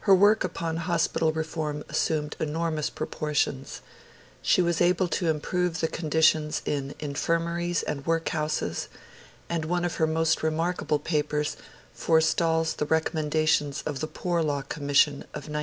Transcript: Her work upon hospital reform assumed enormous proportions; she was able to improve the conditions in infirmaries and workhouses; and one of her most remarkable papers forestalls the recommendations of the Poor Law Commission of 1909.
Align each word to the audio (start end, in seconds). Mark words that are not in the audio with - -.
Her 0.00 0.14
work 0.16 0.42
upon 0.42 0.78
hospital 0.78 1.30
reform 1.30 1.84
assumed 1.88 2.34
enormous 2.40 2.90
proportions; 2.90 3.82
she 4.42 4.60
was 4.60 4.80
able 4.80 5.06
to 5.06 5.28
improve 5.28 5.78
the 5.78 5.86
conditions 5.86 6.60
in 6.64 6.96
infirmaries 6.98 7.84
and 7.84 8.04
workhouses; 8.04 8.88
and 9.48 9.64
one 9.66 9.84
of 9.84 9.94
her 10.02 10.08
most 10.08 10.42
remarkable 10.42 10.98
papers 10.98 11.56
forestalls 11.94 12.74
the 12.74 12.86
recommendations 12.86 13.82
of 13.82 14.00
the 14.00 14.08
Poor 14.08 14.42
Law 14.42 14.62
Commission 14.62 15.20
of 15.34 15.46
1909. 15.48 15.58